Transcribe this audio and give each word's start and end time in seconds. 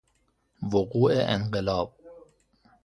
وقوع 0.73 1.13
انقلاب 1.35 1.91